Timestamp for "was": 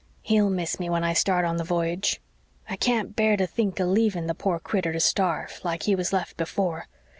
5.93-6.11